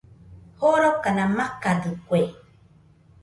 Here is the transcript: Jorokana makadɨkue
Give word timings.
Jorokana 0.59 1.23
makadɨkue 1.37 2.21